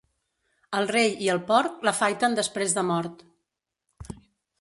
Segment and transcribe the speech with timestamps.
[0.77, 3.21] Al rei i al porc, l'afaiten després de mort.